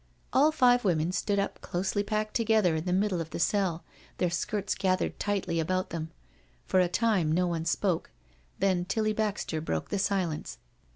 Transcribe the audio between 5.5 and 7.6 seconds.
about them. For a time no